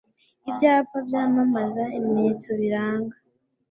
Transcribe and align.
ibyapa 0.49 0.97
byamamaza 1.07 1.81
ibimenyetso 1.97 2.47
biranga 2.59 3.15